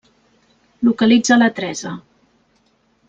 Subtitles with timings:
[0.87, 1.93] Localitza la Teresa.